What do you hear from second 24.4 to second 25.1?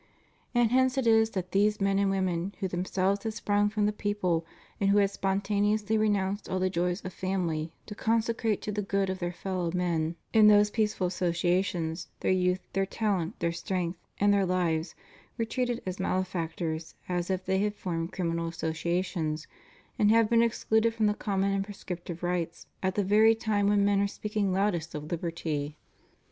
loudest